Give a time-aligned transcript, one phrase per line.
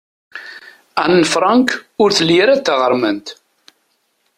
[1.03, 1.67] Anne Frank
[2.03, 3.27] ur telli ara d taɣermant.